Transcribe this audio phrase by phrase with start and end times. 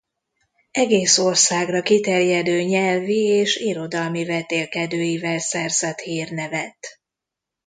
[0.71, 6.99] Egész országra kiterjedő nyelvi és irodalmi vetélkedőivel szerzett hírnevet.